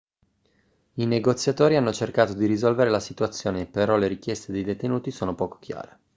i 0.95 1.05
negoziatori 1.05 1.75
hanno 1.75 1.93
cercato 1.93 2.33
di 2.33 2.47
risolvere 2.47 2.89
la 2.89 2.99
situazione 2.99 3.67
però 3.67 3.97
le 3.97 4.07
richieste 4.07 4.51
dei 4.51 4.63
detenuti 4.63 5.11
sono 5.11 5.35
poco 5.35 5.59
chiare 5.59 5.99